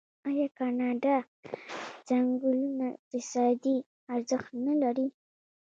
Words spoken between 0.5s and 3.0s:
د کاناډا ځنګلونه